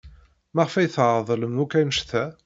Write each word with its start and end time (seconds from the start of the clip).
Maɣef 0.55 0.73
ay 0.75 0.87
tɛeḍḍlem 0.89 1.55
akk 1.63 1.73
anect-a? 1.79 2.23